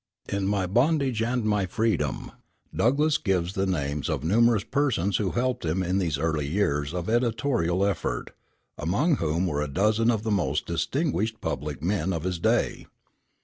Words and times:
In 0.27 0.47
My 0.47 0.65
Bondage 0.65 1.21
and 1.21 1.43
My 1.43 1.67
Freedom 1.67 2.31
Douglass 2.75 3.19
gives 3.19 3.53
the 3.53 3.67
names 3.67 4.09
of 4.09 4.23
numerous 4.23 4.63
persons 4.63 5.17
who 5.17 5.29
helped 5.29 5.63
him 5.63 5.83
in 5.83 5.99
these 5.99 6.17
earlier 6.17 6.49
years 6.49 6.91
of 6.91 7.07
editorial 7.07 7.85
effort, 7.85 8.31
among 8.79 9.17
whom 9.17 9.45
were 9.45 9.61
a 9.61 9.67
dozen 9.67 10.09
of 10.09 10.23
the 10.23 10.31
most 10.31 10.65
distinguished 10.65 11.39
public 11.39 11.83
men 11.83 12.13
of 12.13 12.23
his 12.23 12.39
day. 12.39 12.87